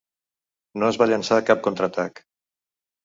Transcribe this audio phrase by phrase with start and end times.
[0.83, 2.23] No es va llençar cap contraatac.